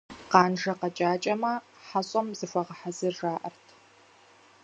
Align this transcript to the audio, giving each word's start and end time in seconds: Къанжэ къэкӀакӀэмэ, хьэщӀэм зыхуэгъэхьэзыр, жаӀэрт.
Къанжэ 0.31 0.73
къэкӀакӀэмэ, 0.79 1.53
хьэщӀэм 1.87 2.27
зыхуэгъэхьэзыр, 2.37 3.13
жаӀэрт. 3.17 3.65